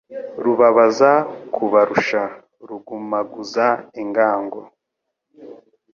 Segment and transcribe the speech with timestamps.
[0.43, 1.11] Rubabaza
[1.53, 2.21] kubarusha,
[2.67, 3.67] rugumaguza
[4.01, 4.59] ingango